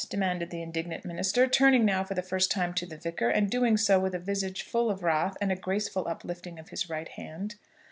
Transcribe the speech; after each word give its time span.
demanded 0.09 0.49
the 0.49 0.63
indignant 0.63 1.05
minister, 1.05 1.45
turning 1.47 1.85
now 1.85 2.03
for 2.03 2.15
the 2.15 2.23
first 2.23 2.49
time 2.49 2.73
to 2.73 2.87
the 2.87 2.97
Vicar, 2.97 3.29
and 3.29 3.51
doing 3.51 3.77
so 3.77 3.99
with 3.99 4.15
a 4.15 4.19
visage 4.19 4.63
full 4.63 4.89
of 4.89 5.03
wrath, 5.03 5.37
and 5.39 5.51
a 5.51 5.55
graceful 5.55 6.07
uplifting 6.07 6.57
of 6.57 6.69
his 6.69 6.89
right 6.89 7.09
hand. 7.09 7.53